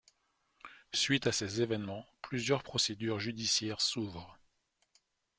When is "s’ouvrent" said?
3.81-4.35